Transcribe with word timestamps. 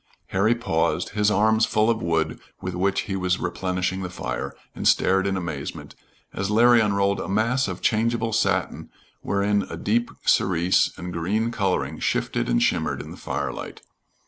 Harry 0.29 0.55
paused, 0.55 1.09
his 1.09 1.29
arms 1.29 1.63
full 1.63 1.87
of 1.87 2.01
wood 2.01 2.39
with 2.59 2.73
which 2.73 3.01
he 3.01 3.15
was 3.15 3.37
replenishing 3.39 4.01
the 4.01 4.09
fire, 4.09 4.55
and 4.73 4.87
stared 4.87 5.27
in 5.27 5.37
amazement, 5.37 5.93
as 6.33 6.49
Larry 6.49 6.81
unrolled 6.81 7.19
a 7.19 7.27
mass 7.29 7.67
of 7.67 7.83
changeable 7.83 8.33
satin 8.33 8.89
wherein 9.21 9.61
a 9.69 9.77
deep 9.77 10.09
cerise 10.25 10.91
and 10.97 11.13
green 11.13 11.51
coloring 11.51 11.99
shifted 11.99 12.49
and 12.49 12.63
shimmered 12.63 12.99
in 12.99 13.11
the 13.11 13.15
firelight. 13.15 13.83